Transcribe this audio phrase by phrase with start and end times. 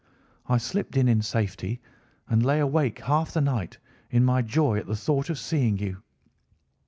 [0.49, 1.79] I slipped in in safety
[2.27, 3.77] and lay awake half the night
[4.09, 6.01] in my joy at the thought of seeing you.